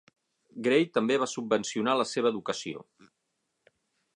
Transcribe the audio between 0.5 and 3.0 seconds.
Gray també va subvencionar la seva educació.